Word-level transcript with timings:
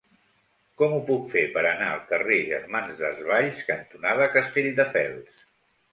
Com 0.81 0.95
ho 0.95 1.01
puc 1.09 1.27
fer 1.33 1.43
per 1.57 1.63
anar 1.71 1.89
al 1.97 2.01
carrer 2.13 2.39
Germans 2.53 2.97
Desvalls 3.03 3.61
cantonada 3.69 4.29
Castelldefels? 4.39 5.45